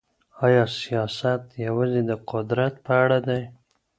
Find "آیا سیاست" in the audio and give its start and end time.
0.45-1.41